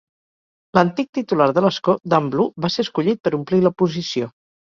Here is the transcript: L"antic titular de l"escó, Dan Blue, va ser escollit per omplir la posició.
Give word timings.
L"antic 0.77 1.09
titular 1.17 1.45
de 1.57 1.61
l"escó, 1.61 1.95
Dan 2.13 2.29
Blue, 2.37 2.47
va 2.65 2.71
ser 2.77 2.85
escollit 2.87 3.21
per 3.29 3.33
omplir 3.41 3.61
la 3.67 3.73
posició. 3.83 4.31